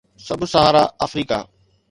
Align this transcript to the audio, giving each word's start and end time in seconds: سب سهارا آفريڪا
سب 0.27 0.41
سهارا 0.53 0.83
آفريڪا 1.07 1.41